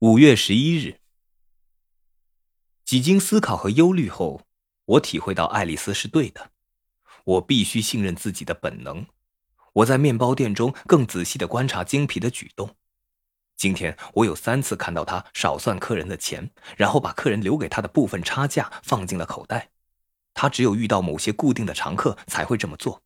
[0.00, 1.00] 五月十一日，
[2.84, 4.42] 几经思考和忧虑后，
[4.84, 6.50] 我体会到爱丽丝是对的。
[7.24, 9.06] 我必须信任自己的本能。
[9.72, 12.76] 我在面包店中更仔细的观察精皮的举动。
[13.56, 19.70] 今天我有三次看到他少算客人的钱，然后把客人留给他的部分差价放进了口袋。
[20.34, 23.02] 他只有遇到某些固定的常客才会这么做。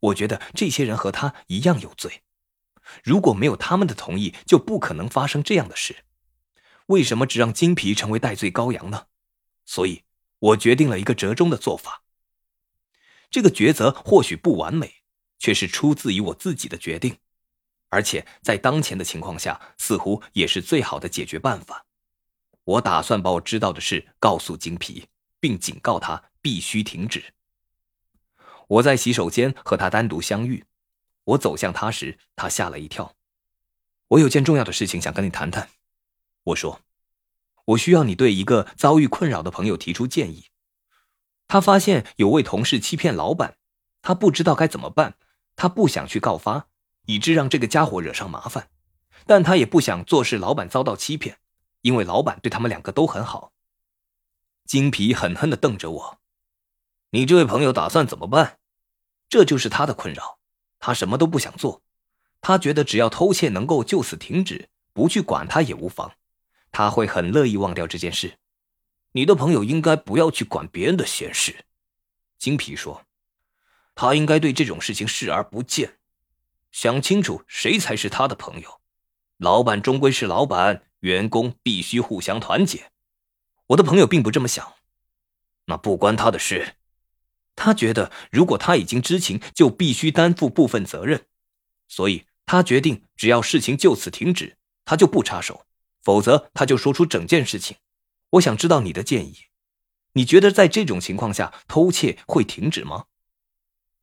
[0.00, 2.24] 我觉得这些人和他一样有罪。
[3.04, 6.04] 如果没有他们的同意，就不可能发生这样的事。
[6.88, 9.06] 为什么只让金皮成为戴罪羔羊呢？
[9.64, 10.04] 所以，
[10.38, 12.02] 我决定了一个折中的做法。
[13.30, 15.02] 这个抉择或许不完美，
[15.38, 17.18] 却是出自于我自己的决定，
[17.90, 21.84] 而且在当前的情况下，似乎也是最好的解决办法。
[22.64, 27.34] 我打算把我知道的事告诉金皮，并警告他必须停止。
[28.66, 30.64] 我在洗手间和他单独相遇，
[31.24, 33.14] 我走向他时，他吓了一跳。
[34.08, 35.68] 我有件重要的事情想跟你谈谈。
[36.48, 36.80] 我说
[37.66, 40.46] ：“我需要你对一个遭遇困扰的朋友提出建议。
[41.46, 43.56] 他发现有位同事欺骗老板，
[44.02, 45.16] 他不知道该怎么办。
[45.56, 46.68] 他不想去告发，
[47.06, 48.70] 以致让这个家伙惹上麻烦，
[49.26, 51.38] 但他也不想做事老板遭到欺骗，
[51.80, 53.52] 因为老板对他们两个都很好。”
[54.64, 56.18] 金皮狠狠的瞪着我
[57.10, 58.58] ：“你这位朋友打算怎么办？
[59.28, 60.38] 这就是他的困扰，
[60.78, 61.82] 他什么都不想做，
[62.40, 66.12] 他觉得只要偷窃能够就此停止，不去管他也无妨。”
[66.78, 68.38] 他会很乐意忘掉这件事。
[69.10, 71.64] 你的朋友应该不要去管别人的闲事，
[72.38, 73.04] 金皮说。
[73.96, 75.98] 他应该对这种事情视而不见，
[76.70, 78.80] 想清楚谁才是他的朋友。
[79.38, 82.92] 老板终归是老板，员工必须互相团结。
[83.66, 84.74] 我的朋友并不这么想，
[85.64, 86.76] 那不关他的事。
[87.56, 91.26] 他觉得如果他已经知情，就必须担负部分责任，
[91.88, 95.64] 所以他决定只要事情就此停止，他就不插手。
[96.02, 97.76] 否则，他就说出整件事情。
[98.30, 99.46] 我想知道你的建议。
[100.12, 103.04] 你觉得在这种情况下偷窃会停止吗？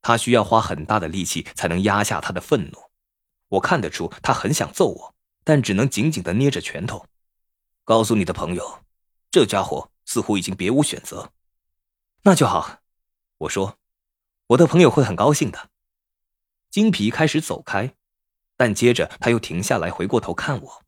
[0.00, 2.78] 他需要花很大的力气才能压下他的愤怒。
[3.48, 5.14] 我看得出他很想揍我，
[5.44, 7.06] 但只能紧紧的捏着拳头。
[7.84, 8.80] 告诉你的朋友，
[9.30, 11.32] 这家伙似乎已经别无选择。
[12.22, 12.80] 那就好，
[13.38, 13.78] 我说，
[14.48, 15.70] 我的朋友会很高兴的。
[16.70, 17.94] 金皮开始走开，
[18.56, 20.84] 但接着他又停下来，回过头看我。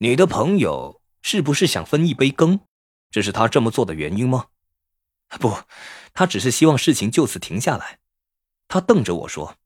[0.00, 2.60] 你的朋友是不是想分一杯羹？
[3.10, 4.46] 这是他这么做的原因吗？
[5.40, 5.58] 不，
[6.14, 7.98] 他只是希望事情就此停下来。
[8.68, 9.56] 他瞪着我说：“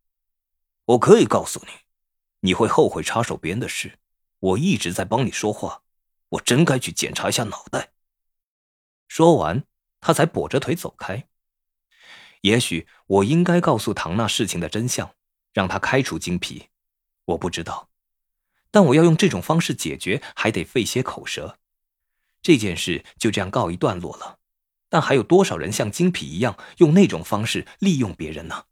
[0.86, 1.72] 我可以告诉你，
[2.40, 3.98] 你会后悔插手别人的事。
[4.38, 5.82] 我一直在帮你说话，
[6.30, 7.92] 我真该去检查一下脑袋。”
[9.08, 9.64] 说完，
[10.00, 11.28] 他才跛着腿走开。
[12.40, 15.14] 也许我应该告诉唐娜事情的真相，
[15.52, 16.70] 让他开除精皮。
[17.26, 17.90] 我不知道。
[18.72, 21.58] 但我要用这种方式解决，还得费些口舌。
[22.42, 24.38] 这件事就这样告一段落了。
[24.88, 28.64] 但还有多少人像金皮一样用那种方式利用别人呢？